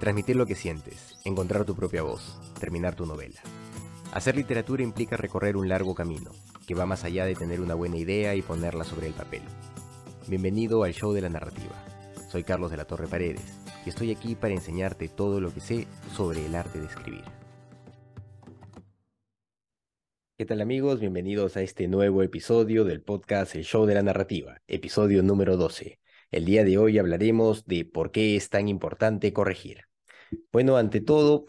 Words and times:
Transmitir 0.00 0.34
lo 0.34 0.46
que 0.46 0.54
sientes, 0.54 1.18
encontrar 1.26 1.66
tu 1.66 1.76
propia 1.76 2.02
voz, 2.02 2.40
terminar 2.58 2.94
tu 2.94 3.04
novela. 3.04 3.38
Hacer 4.12 4.34
literatura 4.34 4.82
implica 4.82 5.18
recorrer 5.18 5.58
un 5.58 5.68
largo 5.68 5.94
camino, 5.94 6.30
que 6.66 6.74
va 6.74 6.86
más 6.86 7.04
allá 7.04 7.26
de 7.26 7.34
tener 7.34 7.60
una 7.60 7.74
buena 7.74 7.98
idea 7.98 8.34
y 8.34 8.40
ponerla 8.40 8.84
sobre 8.84 9.08
el 9.08 9.12
papel. 9.12 9.42
Bienvenido 10.26 10.84
al 10.84 10.94
show 10.94 11.12
de 11.12 11.20
la 11.20 11.28
narrativa. 11.28 11.74
Soy 12.30 12.44
Carlos 12.44 12.70
de 12.70 12.78
la 12.78 12.86
Torre 12.86 13.08
Paredes 13.08 13.58
y 13.84 13.90
estoy 13.90 14.10
aquí 14.10 14.36
para 14.36 14.54
enseñarte 14.54 15.08
todo 15.08 15.38
lo 15.38 15.52
que 15.52 15.60
sé 15.60 15.86
sobre 16.16 16.46
el 16.46 16.54
arte 16.54 16.80
de 16.80 16.86
escribir. 16.86 17.24
¿Qué 20.38 20.46
tal 20.46 20.62
amigos? 20.62 21.00
Bienvenidos 21.00 21.58
a 21.58 21.60
este 21.60 21.88
nuevo 21.88 22.22
episodio 22.22 22.84
del 22.84 23.02
podcast 23.02 23.54
El 23.54 23.64
Show 23.64 23.84
de 23.84 23.96
la 23.96 24.02
Narrativa, 24.02 24.62
episodio 24.66 25.22
número 25.22 25.58
12. 25.58 26.00
El 26.30 26.46
día 26.46 26.64
de 26.64 26.78
hoy 26.78 26.98
hablaremos 26.98 27.66
de 27.66 27.84
por 27.84 28.12
qué 28.12 28.36
es 28.36 28.48
tan 28.48 28.66
importante 28.66 29.34
corregir. 29.34 29.89
Bueno, 30.52 30.76
ante 30.76 31.00
todo, 31.00 31.46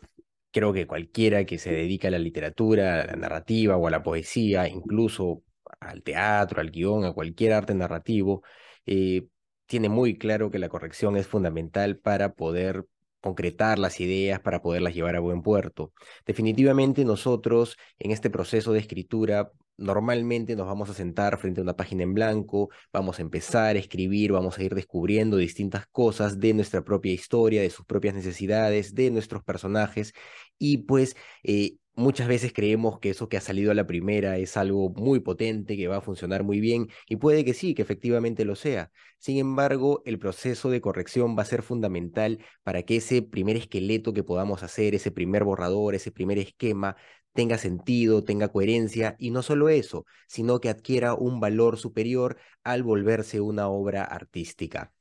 creo 0.52 0.73
que 0.73 0.88
cualquiera 0.88 1.45
que 1.45 1.58
se 1.58 1.72
dedica 1.72 2.08
a 2.08 2.12
la 2.12 2.20
literatura, 2.20 3.02
a 3.02 3.05
la 3.08 3.16
narrativa 3.16 3.77
o 3.77 3.88
a 3.88 3.91
la 3.91 4.03
poesía, 4.03 4.67
incluso 4.67 5.44
al 5.80 6.03
teatro, 6.03 6.62
al 6.62 6.72
guion, 6.72 7.05
a 7.05 7.13
cualquier 7.13 7.53
arte 7.53 7.73
narrativo, 7.75 8.44
eh, 8.86 9.27
tiene 9.66 9.89
muy 9.89 10.17
claro 10.17 10.52
que 10.52 10.59
la 10.59 10.70
corrección 10.70 11.16
es 11.17 11.27
fundamental 11.27 11.98
para 11.98 12.34
poder 12.34 12.86
concretar 13.22 13.77
las 13.77 13.99
ideas, 13.99 14.39
para 14.39 14.62
poderlas 14.62 14.95
llevar 14.95 15.16
a 15.16 15.20
buen 15.20 15.41
puerto. 15.44 15.94
Definitivamente 16.25 17.05
nosotros 17.05 17.77
en 18.00 18.11
este 18.11 18.30
proceso 18.30 18.73
de 18.73 18.80
escritura 18.80 19.52
Normalmente 19.81 20.55
nos 20.55 20.67
vamos 20.67 20.90
a 20.90 20.94
sentar 20.94 21.38
frente 21.40 21.59
a 21.59 21.63
una 21.63 21.76
página 21.76 22.03
en 22.03 22.13
blanco, 22.13 22.70
vamos 22.94 23.20
a 23.20 23.23
empezar 23.23 23.76
a 23.76 23.80
escribir, 23.80 24.31
vamos 24.31 24.58
a 24.58 24.63
ir 24.63 24.76
descubriendo 24.76 25.38
distintas 25.38 25.88
cosas 25.88 26.39
de 26.39 26.53
nuestra 26.53 26.84
propia 26.84 27.13
historia, 27.13 27.62
de 27.62 27.70
sus 27.70 27.86
propias 27.86 28.13
necesidades, 28.13 28.94
de 28.95 29.11
nuestros 29.11 29.44
personajes 29.44 30.14
y 30.58 30.80
pues 30.80 31.16
eh, 31.44 31.78
muchas 31.95 32.28
veces 32.28 32.53
creemos 32.53 33.00
que 33.00 33.09
eso 33.11 33.30
que 33.30 33.38
ha 33.38 33.41
salido 33.41 33.72
a 33.72 33.75
la 33.75 33.88
primera 33.88 34.38
es 34.38 34.58
algo 34.58 34.89
muy 34.91 35.19
potente, 35.19 35.75
que 35.78 35.88
va 35.88 35.97
a 35.97 36.02
funcionar 36.02 36.44
muy 36.44 36.59
bien 36.59 36.88
y 37.08 37.17
puede 37.17 37.44
que 37.45 37.53
sí, 37.53 37.73
que 37.73 37.81
efectivamente 37.81 38.45
lo 38.45 38.56
sea. 38.56 38.91
Sin 39.17 39.38
embargo, 39.38 40.02
el 40.06 40.19
proceso 40.19 40.69
de 40.69 40.81
corrección 40.81 41.38
va 41.38 41.44
a 41.44 41.45
ser 41.45 41.61
fundamental 41.63 42.39
para 42.63 42.84
que 42.84 42.97
ese 42.97 43.22
primer 43.22 43.58
esqueleto 43.58 44.13
que 44.13 44.23
podamos 44.23 44.63
hacer, 44.63 44.95
ese 44.95 45.11
primer 45.11 45.44
borrador, 45.44 45.95
ese 45.95 46.11
primer 46.11 46.38
esquema, 46.39 46.95
tenga 47.34 47.58
sentido, 47.58 48.24
tenga 48.24 48.50
coherencia 48.50 49.16
y 49.20 49.32
no 49.32 49.42
solo 49.42 49.70
eso, 49.70 50.06
sino 50.28 50.60
que 50.60 50.70
adquiera 50.70 51.14
un 51.16 51.40
valor 51.40 51.78
superior 51.78 52.38
al 52.64 52.84
volverse 52.84 53.42
una 53.42 53.68
obra 53.70 54.04
artística. 54.04 54.94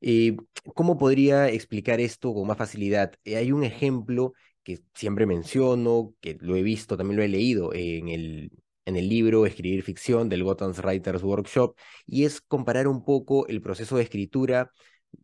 Eh, 0.00 0.36
¿Cómo 0.74 0.96
podría 0.98 1.48
explicar 1.50 2.00
esto 2.00 2.32
con 2.32 2.46
más 2.46 2.56
facilidad? 2.56 3.12
Eh, 3.24 3.36
hay 3.36 3.52
un 3.52 3.64
ejemplo 3.64 4.32
que 4.62 4.80
siempre 4.94 5.26
menciono, 5.26 6.14
que 6.20 6.38
lo 6.40 6.56
he 6.56 6.62
visto, 6.62 6.96
también 6.96 7.16
lo 7.16 7.22
he 7.22 7.28
leído 7.28 7.72
en 7.74 8.08
el, 8.08 8.50
en 8.84 8.96
el 8.96 9.08
libro 9.08 9.46
Escribir 9.46 9.82
Ficción 9.82 10.28
del 10.28 10.44
Gotham 10.44 10.72
Writers 10.72 11.22
Workshop, 11.22 11.76
y 12.06 12.24
es 12.24 12.40
comparar 12.40 12.88
un 12.88 13.04
poco 13.04 13.46
el 13.48 13.60
proceso 13.62 13.96
de 13.96 14.04
escritura 14.04 14.70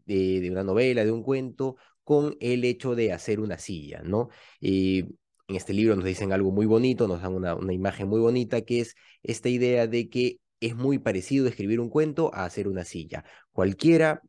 de, 0.04 0.48
una 0.50 0.64
novela, 0.64 1.04
de 1.04 1.12
un 1.12 1.22
cuento, 1.22 1.76
con 2.04 2.36
el 2.40 2.64
hecho 2.64 2.94
de 2.94 3.12
hacer 3.12 3.40
una 3.40 3.58
silla, 3.58 4.02
¿no? 4.04 4.28
Eh, 4.60 5.08
en 5.48 5.56
este 5.56 5.72
libro 5.72 5.96
nos 5.96 6.04
dicen 6.04 6.32
algo 6.32 6.50
muy 6.50 6.66
bonito, 6.66 7.08
nos 7.08 7.22
dan 7.22 7.34
una, 7.34 7.54
una 7.54 7.72
imagen 7.72 8.08
muy 8.08 8.20
bonita, 8.20 8.62
que 8.62 8.80
es 8.80 8.94
esta 9.22 9.48
idea 9.48 9.86
de 9.86 10.08
que 10.08 10.38
es 10.60 10.74
muy 10.74 10.98
parecido 10.98 11.46
escribir 11.46 11.80
un 11.80 11.90
cuento 11.90 12.32
a 12.34 12.44
hacer 12.44 12.68
una 12.68 12.84
silla. 12.84 13.24
Cualquiera 13.52 14.22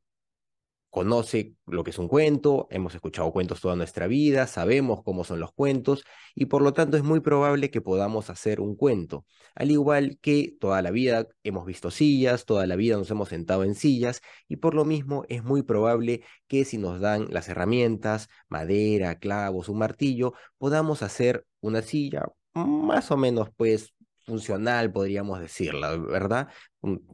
conoce 0.97 1.53
lo 1.67 1.83
que 1.83 1.91
es 1.91 1.99
un 1.99 2.07
cuento, 2.07 2.67
hemos 2.71 2.95
escuchado 2.95 3.31
cuentos 3.31 3.61
toda 3.61 3.75
nuestra 3.75 4.07
vida, 4.07 4.47
sabemos 4.47 5.03
cómo 5.03 5.23
son 5.23 5.39
los 5.39 5.51
cuentos 5.53 6.03
y 6.33 6.47
por 6.47 6.63
lo 6.63 6.73
tanto 6.73 6.97
es 6.97 7.03
muy 7.03 7.19
probable 7.19 7.69
que 7.69 7.81
podamos 7.81 8.31
hacer 8.31 8.59
un 8.59 8.75
cuento. 8.75 9.23
Al 9.53 9.69
igual 9.69 10.17
que 10.19 10.55
toda 10.59 10.81
la 10.81 10.89
vida 10.89 11.27
hemos 11.43 11.67
visto 11.67 11.91
sillas, 11.91 12.45
toda 12.45 12.65
la 12.65 12.75
vida 12.75 12.97
nos 12.97 13.11
hemos 13.11 13.29
sentado 13.29 13.63
en 13.63 13.75
sillas 13.75 14.21
y 14.47 14.55
por 14.55 14.73
lo 14.73 14.85
mismo 14.85 15.23
es 15.29 15.43
muy 15.43 15.61
probable 15.61 16.23
que 16.47 16.65
si 16.65 16.79
nos 16.79 16.99
dan 16.99 17.27
las 17.29 17.47
herramientas, 17.47 18.27
madera, 18.49 19.19
clavos, 19.19 19.69
un 19.69 19.77
martillo, 19.77 20.33
podamos 20.57 21.03
hacer 21.03 21.45
una 21.61 21.83
silla 21.83 22.25
más 22.55 23.11
o 23.11 23.17
menos 23.17 23.49
pues 23.55 23.93
funcional, 24.27 24.91
podríamos 24.91 25.39
decirla, 25.39 25.95
¿verdad? 25.97 26.49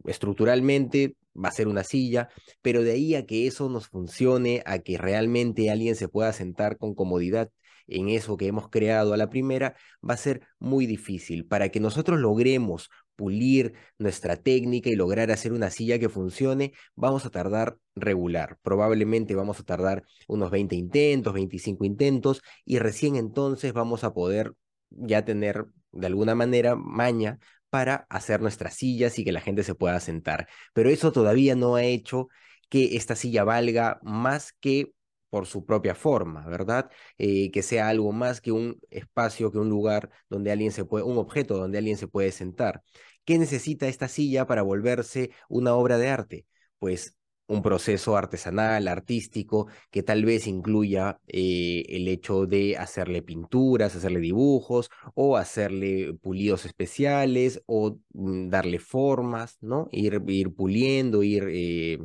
Estructuralmente 0.05 1.15
va 1.33 1.49
a 1.49 1.51
ser 1.51 1.67
una 1.67 1.83
silla, 1.83 2.29
pero 2.61 2.83
de 2.83 2.91
ahí 2.91 3.15
a 3.15 3.25
que 3.25 3.47
eso 3.47 3.69
nos 3.69 3.87
funcione, 3.87 4.63
a 4.65 4.79
que 4.79 4.97
realmente 4.97 5.69
alguien 5.69 5.95
se 5.95 6.09
pueda 6.09 6.33
sentar 6.33 6.77
con 6.77 6.95
comodidad 6.95 7.49
en 7.87 8.09
eso 8.09 8.37
que 8.37 8.47
hemos 8.47 8.69
creado 8.69 9.13
a 9.13 9.17
la 9.17 9.29
primera, 9.29 9.75
va 10.07 10.15
a 10.15 10.17
ser 10.17 10.41
muy 10.59 10.85
difícil. 10.85 11.45
Para 11.45 11.69
que 11.69 11.79
nosotros 11.79 12.19
logremos 12.19 12.89
pulir 13.15 13.73
nuestra 13.99 14.37
técnica 14.37 14.89
y 14.89 14.95
lograr 14.95 15.31
hacer 15.31 15.53
una 15.53 15.69
silla 15.69 15.99
que 15.99 16.09
funcione, 16.09 16.73
vamos 16.95 17.25
a 17.25 17.29
tardar 17.29 17.77
regular. 17.95 18.57
Probablemente 18.63 19.35
vamos 19.35 19.59
a 19.59 19.63
tardar 19.63 20.03
unos 20.27 20.49
20 20.49 20.75
intentos, 20.75 21.33
25 21.33 21.85
intentos, 21.85 22.41
y 22.65 22.79
recién 22.79 23.17
entonces 23.17 23.73
vamos 23.73 24.03
a 24.03 24.13
poder 24.13 24.53
ya 24.89 25.25
tener 25.25 25.65
de 25.93 26.07
alguna 26.07 26.35
manera 26.35 26.75
maña 26.75 27.39
para 27.69 28.05
hacer 28.09 28.41
nuestras 28.41 28.75
sillas 28.75 29.17
y 29.19 29.23
que 29.23 29.31
la 29.31 29.41
gente 29.41 29.63
se 29.63 29.75
pueda 29.75 29.99
sentar. 29.99 30.47
Pero 30.73 30.89
eso 30.89 31.11
todavía 31.11 31.55
no 31.55 31.75
ha 31.75 31.83
hecho 31.83 32.27
que 32.69 32.95
esta 32.97 33.15
silla 33.15 33.43
valga 33.43 33.99
más 34.03 34.53
que 34.53 34.93
por 35.29 35.47
su 35.47 35.65
propia 35.65 35.95
forma, 35.95 36.45
¿verdad? 36.47 36.91
Eh, 37.17 37.49
que 37.51 37.63
sea 37.63 37.89
algo 37.89 38.11
más 38.11 38.39
que 38.41 38.51
un 38.51 38.79
espacio, 38.91 39.51
que 39.51 39.57
un 39.57 39.69
lugar 39.69 40.11
donde 40.29 40.51
alguien 40.51 40.71
se 40.71 40.85
puede, 40.85 41.03
un 41.05 41.17
objeto 41.17 41.57
donde 41.57 41.79
alguien 41.79 41.97
se 41.97 42.07
puede 42.07 42.31
sentar. 42.31 42.83
¿Qué 43.25 43.39
necesita 43.39 43.87
esta 43.87 44.07
silla 44.07 44.45
para 44.45 44.61
volverse 44.61 45.31
una 45.49 45.73
obra 45.75 45.97
de 45.97 46.09
arte? 46.09 46.45
Pues 46.77 47.15
un 47.47 47.61
proceso 47.61 48.15
artesanal, 48.15 48.87
artístico, 48.87 49.67
que 49.91 50.03
tal 50.03 50.25
vez 50.25 50.47
incluya 50.47 51.19
eh, 51.27 51.83
el 51.89 52.07
hecho 52.07 52.45
de 52.45 52.77
hacerle 52.77 53.21
pinturas, 53.21 53.95
hacerle 53.95 54.19
dibujos 54.19 54.89
o 55.15 55.37
hacerle 55.37 56.13
pulidos 56.21 56.65
especiales 56.65 57.61
o 57.65 57.97
mm, 58.13 58.49
darle 58.49 58.79
formas, 58.79 59.57
¿no? 59.61 59.89
Ir, 59.91 60.21
ir 60.27 60.53
puliendo, 60.53 61.23
ir... 61.23 61.45
Eh, 61.49 61.99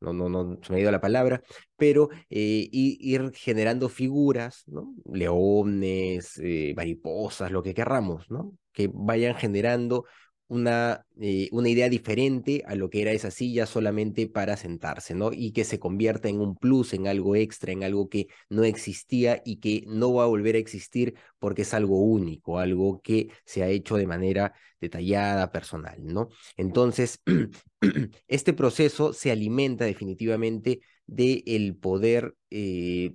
no, 0.00 0.12
no, 0.12 0.28
no 0.28 0.58
se 0.62 0.70
me 0.70 0.78
ha 0.78 0.82
ido 0.82 0.90
la 0.90 1.00
palabra, 1.00 1.42
pero 1.76 2.10
eh, 2.28 2.68
ir 2.70 3.32
generando 3.34 3.88
figuras, 3.88 4.64
¿no? 4.66 4.94
Leones, 5.10 6.38
mariposas, 6.76 7.50
lo 7.50 7.62
que 7.62 7.72
querramos, 7.72 8.30
¿no? 8.30 8.52
Que 8.72 8.90
vayan 8.92 9.34
generando 9.34 10.04
una, 10.54 11.06
eh, 11.20 11.48
una 11.52 11.68
idea 11.68 11.88
diferente 11.88 12.62
a 12.66 12.74
lo 12.76 12.88
que 12.90 13.02
era 13.02 13.12
esa 13.12 13.30
silla 13.30 13.66
solamente 13.66 14.28
para 14.28 14.56
sentarse, 14.56 15.14
¿no? 15.14 15.30
Y 15.32 15.52
que 15.52 15.64
se 15.64 15.78
convierta 15.78 16.28
en 16.28 16.40
un 16.40 16.56
plus, 16.56 16.94
en 16.94 17.08
algo 17.08 17.36
extra, 17.36 17.72
en 17.72 17.84
algo 17.84 18.08
que 18.08 18.28
no 18.48 18.64
existía 18.64 19.42
y 19.44 19.56
que 19.56 19.84
no 19.88 20.14
va 20.14 20.24
a 20.24 20.26
volver 20.26 20.54
a 20.54 20.58
existir 20.58 21.14
porque 21.38 21.62
es 21.62 21.74
algo 21.74 22.00
único, 22.00 22.58
algo 22.58 23.00
que 23.02 23.30
se 23.44 23.62
ha 23.62 23.68
hecho 23.68 23.96
de 23.96 24.06
manera 24.06 24.54
detallada, 24.80 25.50
personal, 25.50 25.96
¿no? 26.04 26.28
Entonces, 26.56 27.20
este 28.28 28.52
proceso 28.52 29.12
se 29.12 29.30
alimenta 29.30 29.84
definitivamente 29.84 30.80
de 31.06 31.42
el 31.46 31.76
poder 31.76 32.34
eh, 32.50 33.14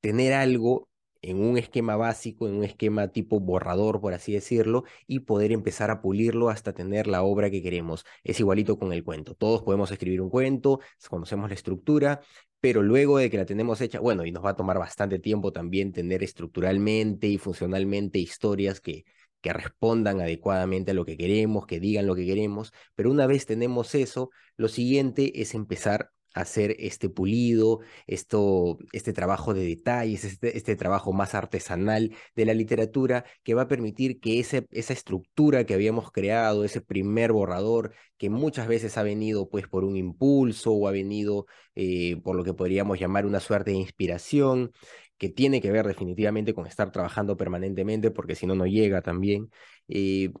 tener 0.00 0.32
algo 0.32 0.89
en 1.22 1.40
un 1.40 1.58
esquema 1.58 1.96
básico, 1.96 2.48
en 2.48 2.54
un 2.54 2.64
esquema 2.64 3.08
tipo 3.08 3.40
borrador, 3.40 4.00
por 4.00 4.14
así 4.14 4.32
decirlo, 4.32 4.84
y 5.06 5.20
poder 5.20 5.52
empezar 5.52 5.90
a 5.90 6.00
pulirlo 6.02 6.48
hasta 6.48 6.72
tener 6.72 7.06
la 7.06 7.22
obra 7.22 7.50
que 7.50 7.62
queremos. 7.62 8.04
Es 8.24 8.40
igualito 8.40 8.78
con 8.78 8.92
el 8.92 9.04
cuento. 9.04 9.34
Todos 9.34 9.62
podemos 9.62 9.90
escribir 9.90 10.20
un 10.20 10.30
cuento, 10.30 10.80
conocemos 11.08 11.48
la 11.50 11.54
estructura, 11.54 12.20
pero 12.60 12.82
luego 12.82 13.18
de 13.18 13.30
que 13.30 13.36
la 13.38 13.46
tenemos 13.46 13.80
hecha, 13.80 14.00
bueno, 14.00 14.24
y 14.24 14.32
nos 14.32 14.44
va 14.44 14.50
a 14.50 14.56
tomar 14.56 14.78
bastante 14.78 15.18
tiempo 15.18 15.52
también 15.52 15.92
tener 15.92 16.22
estructuralmente 16.22 17.26
y 17.26 17.38
funcionalmente 17.38 18.18
historias 18.18 18.80
que, 18.80 19.04
que 19.40 19.52
respondan 19.52 20.20
adecuadamente 20.20 20.90
a 20.90 20.94
lo 20.94 21.04
que 21.04 21.16
queremos, 21.16 21.66
que 21.66 21.80
digan 21.80 22.06
lo 22.06 22.14
que 22.14 22.26
queremos, 22.26 22.72
pero 22.94 23.10
una 23.10 23.26
vez 23.26 23.46
tenemos 23.46 23.94
eso, 23.94 24.30
lo 24.56 24.68
siguiente 24.68 25.40
es 25.40 25.54
empezar 25.54 26.12
hacer 26.34 26.76
este 26.78 27.08
pulido, 27.08 27.80
esto, 28.06 28.78
este 28.92 29.12
trabajo 29.12 29.54
de 29.54 29.64
detalles, 29.64 30.24
este, 30.24 30.56
este, 30.56 30.76
trabajo 30.76 31.12
más 31.12 31.34
artesanal 31.34 32.12
de 32.36 32.44
la 32.44 32.54
literatura 32.54 33.24
que 33.42 33.54
va 33.54 33.62
a 33.62 33.68
permitir 33.68 34.20
que 34.20 34.40
ese, 34.40 34.66
esa 34.70 34.92
estructura 34.92 35.64
que 35.64 35.74
habíamos 35.74 36.12
creado, 36.12 36.64
ese 36.64 36.80
primer 36.80 37.32
borrador, 37.32 37.94
que 38.16 38.30
muchas 38.30 38.68
veces 38.68 38.96
ha 38.98 39.02
venido 39.02 39.48
pues 39.48 39.66
por 39.66 39.84
un 39.84 39.96
impulso 39.96 40.72
o 40.72 40.88
ha 40.88 40.92
venido 40.92 41.46
eh, 41.74 42.20
por 42.22 42.36
lo 42.36 42.44
que 42.44 42.54
podríamos 42.54 42.98
llamar 42.98 43.26
una 43.26 43.40
suerte 43.40 43.70
de 43.72 43.78
inspiración, 43.78 44.72
que 45.18 45.28
tiene 45.28 45.60
que 45.60 45.70
ver 45.70 45.86
definitivamente 45.86 46.54
con 46.54 46.66
estar 46.66 46.90
trabajando 46.92 47.36
permanentemente, 47.36 48.10
porque 48.10 48.34
si 48.34 48.46
no, 48.46 48.54
no 48.54 48.66
llega 48.66 49.02
también. 49.02 49.50
Eh, 49.88 50.32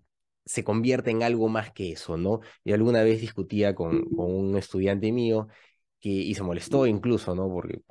se 0.44 0.64
convierte 0.64 1.10
en 1.10 1.22
algo 1.22 1.48
más 1.48 1.70
que 1.72 1.92
eso, 1.92 2.16
¿no? 2.16 2.40
Y 2.64 2.72
alguna 2.72 3.02
vez 3.02 3.20
discutía 3.20 3.74
con, 3.74 4.04
con 4.10 4.32
un 4.34 4.56
estudiante 4.56 5.12
mío 5.12 5.48
que, 6.00 6.08
y 6.08 6.34
se 6.34 6.42
molestó 6.42 6.86
incluso, 6.86 7.34
¿no? 7.34 7.48
Porque 7.48 7.82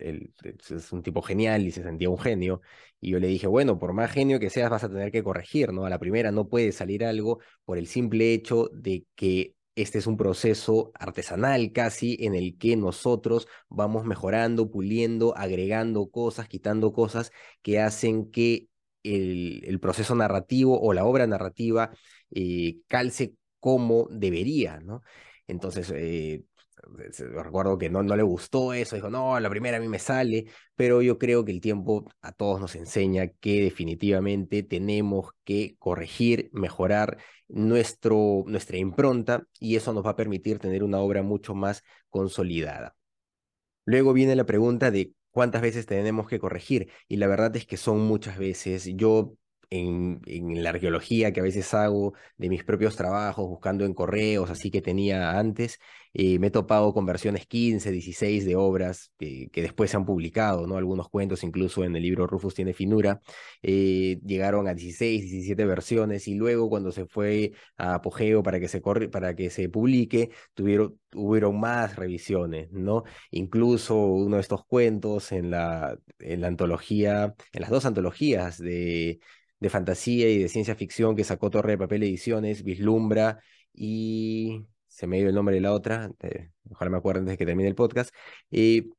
él, 0.00 0.32
es 0.70 0.92
un 0.92 1.02
tipo 1.02 1.22
genial 1.22 1.66
y 1.66 1.72
se 1.72 1.82
sentía 1.82 2.10
un 2.10 2.18
genio. 2.18 2.60
Y 3.00 3.10
yo 3.10 3.18
le 3.18 3.28
dije, 3.28 3.46
bueno, 3.46 3.78
por 3.78 3.92
más 3.92 4.10
genio 4.12 4.40
que 4.40 4.50
seas, 4.50 4.70
vas 4.70 4.84
a 4.84 4.88
tener 4.88 5.10
que 5.12 5.22
corregir, 5.22 5.72
¿no? 5.72 5.84
A 5.84 5.90
la 5.90 5.98
primera 5.98 6.30
no 6.32 6.48
puede 6.48 6.72
salir 6.72 7.04
algo 7.04 7.40
por 7.64 7.78
el 7.78 7.86
simple 7.86 8.32
hecho 8.32 8.70
de 8.72 9.04
que 9.14 9.54
este 9.74 9.98
es 9.98 10.06
un 10.06 10.16
proceso 10.16 10.90
artesanal 10.94 11.70
casi 11.72 12.16
en 12.20 12.34
el 12.34 12.56
que 12.56 12.76
nosotros 12.76 13.46
vamos 13.68 14.04
mejorando, 14.06 14.70
puliendo, 14.70 15.36
agregando 15.36 16.08
cosas, 16.08 16.48
quitando 16.48 16.92
cosas 16.92 17.30
que 17.62 17.80
hacen 17.80 18.30
que 18.30 18.68
el, 19.02 19.62
el 19.66 19.78
proceso 19.80 20.14
narrativo 20.14 20.80
o 20.80 20.92
la 20.94 21.04
obra 21.04 21.26
narrativa 21.26 21.90
eh, 22.30 22.78
calce 22.88 23.34
como 23.60 24.08
debería, 24.10 24.80
¿no? 24.80 25.02
Entonces, 25.46 25.92
eh, 25.94 26.44
recuerdo 27.18 27.78
que 27.78 27.90
no, 27.90 28.02
no 28.02 28.16
le 28.16 28.22
gustó 28.22 28.72
eso, 28.72 28.96
dijo, 28.96 29.10
no, 29.10 29.38
la 29.40 29.50
primera 29.50 29.78
a 29.78 29.80
mí 29.80 29.88
me 29.88 29.98
sale, 29.98 30.46
pero 30.74 31.02
yo 31.02 31.18
creo 31.18 31.44
que 31.44 31.52
el 31.52 31.60
tiempo 31.60 32.10
a 32.20 32.32
todos 32.32 32.60
nos 32.60 32.74
enseña 32.76 33.28
que 33.28 33.62
definitivamente 33.62 34.62
tenemos 34.62 35.30
que 35.44 35.76
corregir, 35.78 36.50
mejorar 36.52 37.18
nuestro, 37.48 38.44
nuestra 38.46 38.76
impronta 38.76 39.46
y 39.58 39.76
eso 39.76 39.92
nos 39.92 40.04
va 40.04 40.10
a 40.10 40.16
permitir 40.16 40.58
tener 40.58 40.82
una 40.82 40.98
obra 40.98 41.22
mucho 41.22 41.54
más 41.54 41.82
consolidada. 42.10 42.96
Luego 43.84 44.12
viene 44.12 44.36
la 44.36 44.44
pregunta 44.44 44.90
de 44.90 45.12
cuántas 45.30 45.62
veces 45.62 45.86
tenemos 45.86 46.26
que 46.28 46.38
corregir 46.38 46.90
y 47.08 47.16
la 47.16 47.26
verdad 47.26 47.54
es 47.56 47.66
que 47.66 47.76
son 47.76 48.00
muchas 48.00 48.38
veces. 48.38 48.84
Yo 48.96 49.34
en, 49.70 50.20
la 50.62 50.70
arqueología 50.70 51.32
que 51.32 51.40
a 51.40 51.42
veces 51.42 51.72
hago 51.74 52.14
de 52.36 52.48
mis 52.48 52.64
propios 52.64 52.96
trabajos, 52.96 53.48
buscando 53.48 53.84
en 53.84 53.94
correos, 53.94 54.50
así 54.50 54.70
que 54.70 54.82
tenía 54.82 55.38
antes, 55.38 55.78
eh, 56.14 56.38
me 56.38 56.46
he 56.46 56.50
topado 56.50 56.94
con 56.94 57.04
versiones 57.04 57.46
15, 57.46 57.90
16 57.92 58.46
de 58.46 58.56
obras 58.56 59.12
que, 59.18 59.50
después 59.52 59.90
se 59.90 59.96
han 59.98 60.06
publicado, 60.06 60.66
¿no? 60.66 60.76
Algunos 60.78 61.08
cuentos, 61.10 61.44
incluso 61.44 61.84
en 61.84 61.94
el 61.94 62.02
libro 62.02 62.26
Rufus 62.26 62.54
tiene 62.54 62.72
finura, 62.72 63.20
eh, 63.62 64.18
llegaron 64.24 64.66
a 64.68 64.74
16, 64.74 65.22
17 65.22 65.64
versiones 65.66 66.26
y 66.28 66.34
luego 66.34 66.70
cuando 66.70 66.92
se 66.92 67.06
fue 67.06 67.52
a 67.76 67.94
apogeo 67.94 68.42
para 68.42 68.60
que 68.60 68.68
se, 68.68 68.80
corre, 68.80 69.08
para 69.08 69.34
que 69.36 69.50
se 69.50 69.68
publique, 69.68 70.30
tuvieron, 70.54 70.98
hubieron 71.14 71.60
más 71.60 71.96
revisiones, 71.96 72.70
¿no? 72.72 73.04
Incluso 73.30 73.96
uno 73.96 74.36
de 74.36 74.42
estos 74.42 74.64
cuentos 74.64 75.32
en 75.32 75.50
la, 75.50 75.98
en 76.18 76.40
la 76.40 76.46
antología, 76.48 77.34
en 77.52 77.60
las 77.60 77.70
dos 77.70 77.84
antologías 77.84 78.58
de 78.58 79.20
de 79.60 79.70
fantasía 79.70 80.28
y 80.30 80.38
de 80.38 80.48
ciencia 80.48 80.74
ficción 80.74 81.16
que 81.16 81.24
sacó 81.24 81.50
Torre 81.50 81.72
de 81.72 81.78
Papel 81.78 82.02
Ediciones, 82.02 82.62
Vislumbra 82.62 83.40
y 83.72 84.66
se 84.86 85.06
me 85.06 85.18
dio 85.18 85.28
el 85.28 85.34
nombre 85.34 85.54
de 85.54 85.60
la 85.60 85.72
otra, 85.72 86.10
eh, 86.20 86.50
ojalá 86.70 86.90
me 86.90 86.96
acuerden 86.98 87.22
antes 87.22 87.34
de 87.34 87.38
que 87.38 87.46
termine 87.46 87.68
el 87.68 87.74
podcast. 87.74 88.14
y 88.50 88.90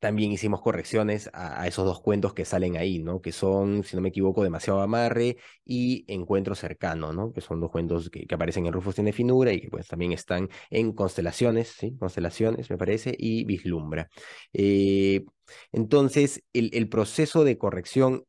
también 0.00 0.32
hicimos 0.32 0.62
correcciones 0.62 1.30
a, 1.34 1.66
esos 1.66 1.84
dos 1.84 2.00
cuentos 2.00 2.32
que 2.32 2.46
salen 2.46 2.76
ahí, 2.76 3.00
¿no? 3.00 3.20
Que 3.20 3.32
son, 3.32 3.84
si 3.84 3.96
no 3.96 4.02
me 4.02 4.08
equivoco, 4.08 4.42
Demasiado 4.42 4.80
Amarre 4.80 5.36
y 5.64 6.04
Encuentro 6.08 6.54
Cercano, 6.54 7.12
¿no? 7.12 7.32
Que 7.32 7.42
son 7.42 7.60
dos 7.60 7.70
cuentos 7.70 8.08
que, 8.10 8.26
aparecen 8.34 8.66
en 8.66 8.72
Rufus 8.72 8.94
tiene 8.94 9.12
finura 9.12 9.52
y 9.52 9.60
que 9.60 9.68
pues 9.68 9.86
también 9.88 10.12
están 10.12 10.48
en 10.70 10.92
Constelaciones, 10.92 11.68
¿sí? 11.68 11.96
Constelaciones, 11.98 12.70
me 12.70 12.78
parece, 12.78 13.14
y 13.16 13.44
Vislumbra. 13.44 14.08
Eh, 14.54 15.24
entonces, 15.72 16.42
el 16.54 16.88
proceso 16.88 17.44
de 17.44 17.58
corrección 17.58 18.24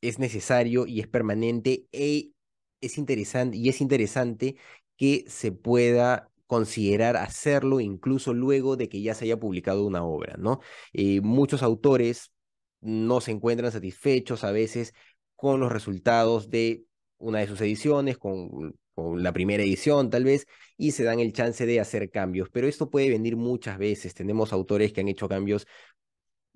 es 0.00 0.18
necesario 0.18 0.86
y 0.86 1.00
es 1.00 1.08
permanente 1.08 1.86
e 1.92 2.32
es 2.80 2.98
interesante 2.98 3.56
y 3.56 3.68
es 3.68 3.80
interesante 3.80 4.56
que 4.96 5.24
se 5.28 5.52
pueda 5.52 6.30
considerar 6.46 7.16
hacerlo 7.16 7.80
incluso 7.80 8.32
luego 8.34 8.76
de 8.76 8.88
que 8.88 9.02
ya 9.02 9.14
se 9.14 9.26
haya 9.26 9.38
publicado 9.38 9.86
una 9.86 10.02
obra, 10.04 10.36
¿no? 10.38 10.60
Eh, 10.92 11.20
muchos 11.20 11.62
autores 11.62 12.32
no 12.80 13.20
se 13.20 13.32
encuentran 13.32 13.72
satisfechos 13.72 14.44
a 14.44 14.52
veces 14.52 14.94
con 15.36 15.60
los 15.60 15.70
resultados 15.72 16.50
de 16.50 16.84
una 17.18 17.40
de 17.40 17.48
sus 17.48 17.60
ediciones, 17.60 18.18
con, 18.18 18.74
con, 18.94 19.22
la 19.22 19.32
primera 19.32 19.62
edición 19.62 20.10
tal 20.10 20.24
vez, 20.24 20.46
y 20.76 20.92
se 20.92 21.04
dan 21.04 21.20
el 21.20 21.32
chance 21.32 21.66
de 21.66 21.80
hacer 21.80 22.10
cambios. 22.10 22.48
Pero 22.50 22.66
esto 22.66 22.90
puede 22.90 23.10
venir 23.10 23.36
muchas 23.36 23.78
veces. 23.78 24.14
Tenemos 24.14 24.52
autores 24.52 24.92
que 24.92 25.00
han 25.00 25.08
hecho 25.08 25.28
cambios 25.28 25.66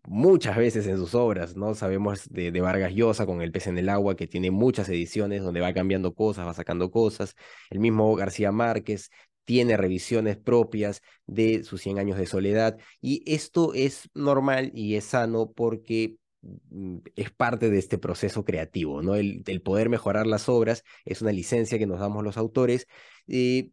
muchas 0.04 0.56
veces 0.56 0.87
en 0.87 0.96
sus 0.96 1.14
obras, 1.14 1.56
¿no? 1.56 1.75
Sabemos 1.75 2.28
de, 2.31 2.50
Vargas 2.60 2.93
Llosa 2.93 3.26
con 3.26 3.40
El 3.43 3.52
pez 3.52 3.66
en 3.66 3.78
el 3.78 3.88
agua, 3.88 4.16
que 4.16 4.26
tiene 4.26 4.50
muchas 4.50 4.88
ediciones 4.88 5.43
donde 5.43 5.60
va 5.60 5.72
cambiando 5.72 6.14
cosas, 6.14 6.46
va 6.46 6.54
sacando 6.54 6.90
cosas. 6.90 7.34
El 7.70 7.81
mismo 7.81 8.14
García 8.16 8.52
Márquez 8.52 9.10
tiene 9.44 9.76
revisiones 9.76 10.37
propias 10.37 11.02
de 11.26 11.64
sus 11.64 11.82
100 11.82 11.99
años 11.99 12.19
de 12.19 12.26
soledad 12.26 12.78
y 13.00 13.22
esto 13.26 13.75
es 13.75 14.08
normal 14.14 14.70
y 14.75 14.94
es 14.94 15.04
sano 15.04 15.50
porque 15.52 16.16
mm, 16.43 16.98
es 17.16 17.31
parte 17.32 17.70
de 17.70 17.78
este 17.78 17.98
proceso 17.98 18.44
creativo, 18.44 19.02
¿no? 19.02 19.14
El, 19.16 19.43
poder 19.62 19.88
mejorar 19.88 20.26
las 20.26 20.48
obras 20.48 20.84
es 21.05 21.22
una 21.22 21.32
licencia 21.32 21.78
que 21.78 21.87
nos 21.87 22.00
damos 22.00 22.25
los 22.25 22.37
autores. 22.37 22.87
Eh, 23.28 23.70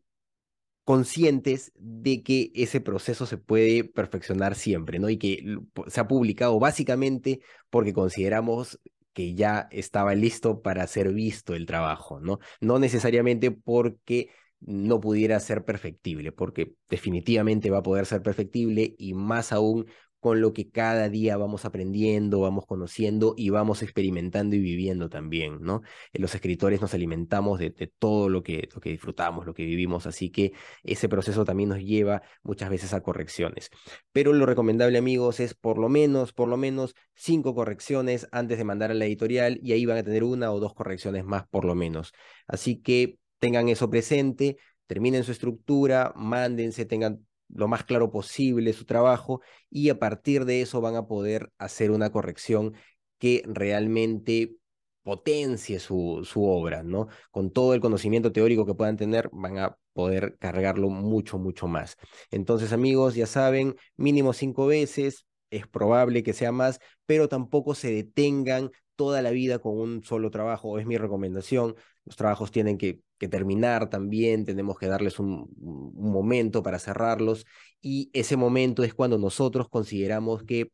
conscientes 0.89 1.71
de 1.75 2.23
que 2.23 2.51
ese 2.55 2.81
proceso 2.81 3.27
se 3.27 3.37
puede 3.37 3.83
perfeccionar 3.83 4.55
siempre, 4.55 4.97
¿no? 4.97 5.07
Y 5.07 5.19
que 5.19 5.59
se 5.85 5.99
ha 5.99 6.07
publicado 6.07 6.57
básicamente 6.57 7.41
porque 7.69 7.93
consideramos 7.93 8.79
que 9.13 9.35
ya 9.35 9.67
estaba 9.69 10.15
listo 10.15 10.63
para 10.63 10.87
ser 10.87 11.13
visto 11.13 11.53
el 11.53 11.67
trabajo, 11.67 12.19
¿no? 12.19 12.39
No 12.59 12.79
necesariamente 12.79 13.51
porque 13.51 14.29
no 14.61 14.99
pudiera 14.99 15.39
ser 15.39 15.63
perfectible, 15.63 16.31
porque 16.31 16.73
definitivamente 16.89 17.69
va 17.69 17.77
a 17.77 17.83
poder 17.83 18.07
ser 18.07 18.23
perfectible 18.23 18.95
y 18.97 19.13
más 19.13 19.51
aún 19.51 19.85
con 20.19 20.41
lo 20.41 20.53
que 20.53 20.69
cada 20.69 21.09
día 21.09 21.37
vamos 21.37 21.65
aprendiendo, 21.65 22.41
vamos 22.41 22.65
conociendo 22.65 23.33
y 23.37 23.49
vamos 23.49 23.81
experimentando 23.83 24.55
y 24.55 24.59
viviendo 24.59 25.09
también, 25.09 25.61
¿no? 25.61 25.81
Eh, 26.13 26.19
los 26.19 26.35
escritores 26.35 26.81
nos 26.81 26.93
alimentamos 26.93 27.59
de, 27.59 27.71
todo 27.99 28.29
lo 28.29 28.43
que, 28.43 28.69
lo 28.73 28.81
que 28.81 28.89
disfrutamos, 28.89 29.45
lo 29.45 29.53
que 29.53 29.65
vivimos, 29.65 30.05
así 30.05 30.29
que 30.29 30.53
ese 30.83 31.09
proceso 31.09 31.45
también 31.45 31.69
nos 31.69 31.79
lleva 31.79 32.21
muchas 32.43 32.69
veces 32.69 32.93
a 32.93 33.01
correcciones. 33.01 33.69
Pero 34.11 34.33
lo 34.33 34.45
recomendable, 34.45 34.97
amigos, 34.97 35.39
es 35.39 35.53
por 35.53 35.77
lo 35.77 35.89
menos, 35.89 36.33
por 36.33 36.47
lo 36.49 36.57
menos 36.57 36.95
cinco 37.15 37.55
correcciones 37.55 38.27
antes 38.31 38.57
de 38.57 38.63
mandar 38.63 38.91
a 38.91 38.93
la 38.93 39.05
editorial 39.05 39.59
y 39.61 39.73
ahí 39.73 39.85
van 39.85 39.97
a 39.97 40.03
tener 40.03 40.23
una 40.23 40.51
o 40.51 40.59
dos 40.59 40.73
correcciones 40.73 41.25
más 41.25 41.47
por 41.47 41.65
lo 41.65 41.75
menos. 41.75 42.13
Así 42.47 42.81
que 42.81 43.17
tengan 43.39 43.69
eso 43.69 43.89
presente, 43.89 44.57
terminen 44.87 45.23
su 45.23 45.31
estructura, 45.31 46.13
mándense, 46.15 46.85
tengan 46.85 47.25
lo 47.49 47.67
más 47.67 47.83
claro 47.83 48.11
posible 48.11 48.73
su 48.73 48.85
trabajo 48.85 49.41
y 49.69 49.89
a 49.89 49.99
partir 49.99 50.45
de 50.45 50.61
eso 50.61 50.81
van 50.81 50.95
a 50.95 51.07
poder 51.07 51.51
hacer 51.57 51.91
una 51.91 52.11
corrección 52.11 52.73
que 53.17 53.43
realmente 53.45 54.55
potencie 55.03 55.79
su, 55.79 56.21
su 56.23 56.43
obra, 56.45 56.83
¿no? 56.83 57.07
Con 57.31 57.51
todo 57.51 57.73
el 57.73 57.81
conocimiento 57.81 58.31
teórico 58.31 58.65
que 58.65 58.75
puedan 58.75 58.97
tener, 58.97 59.29
van 59.31 59.57
a 59.57 59.77
poder 59.93 60.37
cargarlo 60.39 60.89
mucho, 60.89 61.37
mucho 61.39 61.67
más. 61.67 61.97
Entonces, 62.31 62.73
amigos, 62.73 63.15
ya 63.15 63.25
saben, 63.25 63.75
mínimo 63.97 64.33
cinco 64.33 64.67
veces, 64.67 65.25
es 65.49 65.67
probable 65.67 66.23
que 66.23 66.33
sea 66.33 66.51
más, 66.51 66.79
pero 67.05 67.27
tampoco 67.27 67.75
se 67.75 67.91
detengan 67.91 68.71
toda 68.95 69.21
la 69.21 69.31
vida 69.31 69.59
con 69.59 69.77
un 69.79 70.03
solo 70.03 70.29
trabajo, 70.29 70.77
es 70.77 70.85
mi 70.85 70.97
recomendación. 70.97 71.75
Los 72.09 72.15
trabajos 72.15 72.49
tienen 72.49 72.79
que, 72.79 73.03
terminar 73.29 73.87
también, 73.87 74.45
tenemos 74.45 74.79
que 74.79 74.87
darles 74.87 75.19
un, 75.19 75.47
momento 75.93 76.63
para 76.63 76.79
cerrarlos 76.79 77.45
y 77.81 78.09
ese 78.13 78.35
momento 78.35 78.83
es 78.83 78.95
cuando 78.95 79.19
nosotros 79.19 79.69
consideramos 79.69 80.41
que 80.41 80.71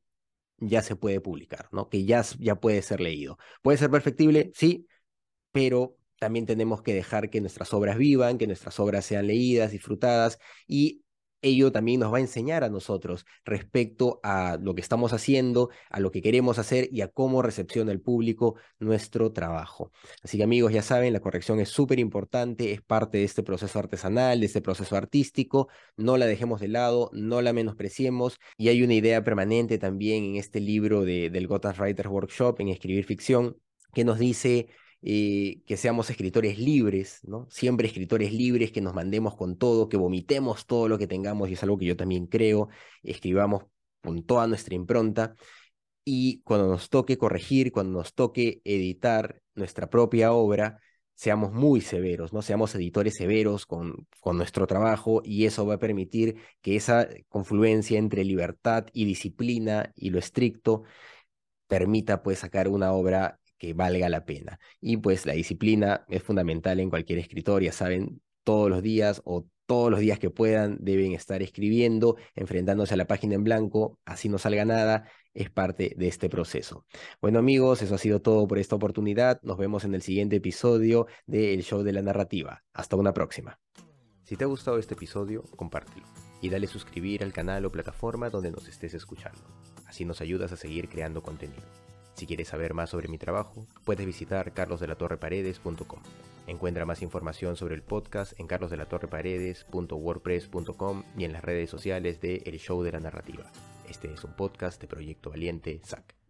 ya 0.59 0.81
se 0.81 0.95
puede 0.95 1.19
publicar, 1.19 1.67
¿no? 1.73 1.89
que 1.89 2.05
ya, 2.05 2.23
ya 2.39 2.55
puede 2.55 2.81
ser 2.81 3.01
leído. 3.01 3.37
¿Puede 3.61 3.77
ser 3.77 3.91
perfectible? 3.91 4.51
Sí, 4.55 4.87
pero 5.51 5.97
también 6.19 6.45
tenemos 6.45 6.81
que 6.81 6.93
dejar 6.93 7.29
que 7.29 7.41
nuestras 7.41 7.73
obras 7.73 7.97
vivan, 7.97 8.37
que 8.37 8.47
nuestras 8.47 8.79
obras 8.79 9.03
sean 9.03 9.27
leídas, 9.27 9.71
disfrutadas 9.71 10.39
y 10.69 11.03
ello 11.45 11.71
también 11.71 11.99
nos 11.99 12.13
va 12.13 12.17
a 12.17 12.21
enseñar 12.21 12.63
a 12.63 12.69
nosotros 12.69 13.25
respecto 13.45 14.19
a 14.23 14.57
lo 14.61 14.75
que 14.75 14.81
estamos 14.81 15.13
haciendo, 15.13 15.69
a 15.89 15.99
lo 15.99 16.11
que 16.11 16.21
queremos 16.21 16.59
hacer 16.59 16.89
y 16.91 17.01
a 17.01 17.07
cómo 17.07 17.41
recepciona 17.41 17.91
el 17.91 18.01
público 18.01 18.55
nuestro 18.79 19.31
trabajo. 19.31 19.91
Así 20.23 20.37
que 20.37 20.43
amigos, 20.43 20.73
ya 20.73 20.81
saben, 20.81 21.13
la 21.13 21.19
corrección 21.19 21.59
es 21.59 21.69
súper 21.69 21.99
importante, 21.99 22.71
es 22.71 22.81
parte 22.81 23.19
de 23.19 23.23
este 23.23 23.43
proceso 23.43 23.79
artesanal, 23.79 24.39
de 24.39 24.45
este 24.45 24.61
proceso 24.61 24.95
artístico, 24.95 25.69
no 25.97 26.17
la 26.17 26.25
dejemos 26.25 26.59
de 26.59 26.67
lado, 26.67 27.09
no 27.13 27.41
la 27.41 27.53
menospreciemos 27.53 28.39
y 28.57 28.69
hay 28.69 28.83
una 28.83 28.93
idea 28.93 29.23
permanente 29.23 29.77
también 29.77 30.23
en 30.23 30.35
este 30.35 30.59
libro 30.59 31.05
de, 31.05 31.29
del 31.29 31.47
Gotham 31.47 31.75
Writers 31.77 32.09
Workshop 32.09 32.59
en 32.59 32.69
escribir 32.69 33.05
ficción 33.05 33.57
que 33.93 34.03
nos 34.03 34.19
dice 34.19 34.67
que 35.05 35.77
seamos 35.77 36.09
escritores 36.09 36.57
libres, 36.57 37.19
¿no? 37.23 37.47
Siempre 37.51 37.87
escritores 37.87 38.33
libres, 38.33 38.71
que 38.71 38.81
nos 38.81 38.95
mandemos 38.95 39.35
con 39.35 39.55
todo, 39.55 39.87
que 39.87 39.97
vomitemos 39.97 40.65
todo 40.65 40.87
lo 40.89 40.97
que 40.97 41.05
tengamos, 41.05 41.49
y 41.49 41.53
es 41.53 41.61
algo 41.63 41.77
que 41.77 41.85
yo 41.85 41.95
también 41.95 42.25
creo, 42.25 42.69
escribamos 43.03 43.65
con 44.01 44.23
toda 44.23 44.47
nuestra 44.47 44.73
impronta, 44.73 45.35
y 46.03 46.41
cuando 46.41 46.67
nos 46.67 46.89
toque 46.89 47.17
corregir, 47.17 47.71
cuando 47.71 47.99
nos 47.99 48.15
toque 48.15 48.61
editar 48.63 49.41
nuestra 49.53 49.89
propia 49.89 50.33
obra, 50.33 50.79
seamos 51.13 51.53
muy 51.53 51.81
severos, 51.81 52.33
¿no? 52.33 52.41
Seamos 52.41 52.73
editores 52.75 53.15
severos 53.15 53.65
con, 53.67 54.07
con 54.19 54.37
nuestro 54.37 54.67
trabajo 54.67 55.21
y 55.23 55.45
eso 55.45 55.65
va 55.65 55.75
a 55.75 55.79
permitir 55.79 56.37
que 56.61 56.75
esa 56.75 57.07
confluencia 57.29 57.99
entre 57.99 58.23
libertad 58.25 58.87
y 58.93 59.05
disciplina 59.05 59.91
y 59.95 60.09
lo 60.09 60.19
estricto 60.19 60.83
permita 61.67 62.21
pues 62.23 62.39
sacar 62.39 62.67
una 62.67 62.91
obra 62.93 63.39
valga 63.73 64.09
la 64.09 64.25
pena. 64.25 64.59
Y 64.81 64.97
pues 64.97 65.25
la 65.25 65.33
disciplina 65.33 66.05
es 66.09 66.23
fundamental 66.23 66.79
en 66.79 66.89
cualquier 66.89 67.19
escritor, 67.19 67.63
ya 67.63 67.71
saben, 67.71 68.21
todos 68.43 68.69
los 68.69 68.81
días 68.81 69.21
o 69.25 69.47
todos 69.65 69.89
los 69.89 69.99
días 69.99 70.19
que 70.19 70.29
puedan 70.29 70.77
deben 70.79 71.13
estar 71.13 71.41
escribiendo, 71.41 72.17
enfrentándose 72.35 72.93
a 72.93 72.97
la 72.97 73.07
página 73.07 73.35
en 73.35 73.43
blanco, 73.43 73.99
así 74.05 74.29
no 74.29 74.37
salga 74.37 74.63
nada, 74.65 75.09
es 75.33 75.49
parte 75.49 75.93
de 75.97 76.07
este 76.07 76.29
proceso. 76.29 76.85
Bueno 77.21 77.39
amigos, 77.39 77.81
eso 77.81 77.95
ha 77.95 77.97
sido 77.97 78.21
todo 78.21 78.47
por 78.47 78.59
esta 78.59 78.75
oportunidad, 78.75 79.41
nos 79.41 79.57
vemos 79.57 79.83
en 79.83 79.95
el 79.95 80.01
siguiente 80.01 80.37
episodio 80.37 81.07
de 81.25 81.53
El 81.53 81.63
Show 81.63 81.83
de 81.83 81.93
la 81.93 82.01
Narrativa. 82.01 82.63
Hasta 82.73 82.95
una 82.95 83.13
próxima. 83.13 83.59
Si 84.23 84.35
te 84.35 84.43
ha 84.43 84.47
gustado 84.47 84.77
este 84.77 84.93
episodio, 84.95 85.43
compártelo 85.55 86.05
y 86.41 86.49
dale 86.49 86.67
suscribir 86.67 87.23
al 87.23 87.33
canal 87.33 87.65
o 87.65 87.71
plataforma 87.71 88.29
donde 88.29 88.51
nos 88.51 88.67
estés 88.67 88.93
escuchando. 88.93 89.41
Así 89.87 90.05
nos 90.05 90.21
ayudas 90.21 90.51
a 90.51 90.57
seguir 90.57 90.89
creando 90.89 91.21
contenido. 91.21 91.84
Si 92.15 92.25
quieres 92.25 92.47
saber 92.47 92.73
más 92.73 92.89
sobre 92.89 93.09
mi 93.09 93.17
trabajo, 93.17 93.67
puedes 93.83 94.05
visitar 94.05 94.53
carlosdelatorreparedes.com. 94.53 95.99
Encuentra 96.47 96.85
más 96.85 97.01
información 97.01 97.57
sobre 97.57 97.75
el 97.75 97.81
podcast 97.81 98.39
en 98.39 98.47
carlosdelatorreparedes.wordpress.com 98.47 101.03
y 101.17 101.25
en 101.25 101.33
las 101.33 101.43
redes 101.43 101.69
sociales 101.69 102.21
de 102.21 102.37
El 102.45 102.57
Show 102.57 102.83
de 102.83 102.93
la 102.93 102.99
Narrativa. 102.99 103.51
Este 103.89 104.13
es 104.13 104.23
un 104.23 104.33
podcast 104.33 104.81
de 104.81 104.87
Proyecto 104.87 105.29
Valiente, 105.29 105.81
SAC. 105.83 106.24